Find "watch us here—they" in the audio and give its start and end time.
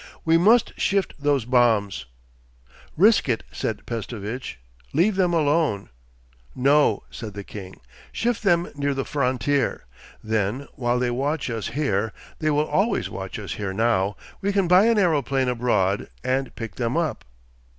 11.11-12.49